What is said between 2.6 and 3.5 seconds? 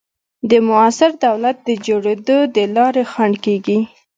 لارې خنډ